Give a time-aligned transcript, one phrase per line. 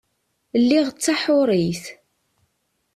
[0.61, 1.83] Lliɣ d taḥurit.